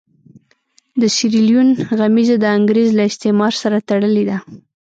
[1.01, 1.69] د سیریلیون
[1.99, 4.37] غمیزه د انګرېز له استعمار سره تړلې ده.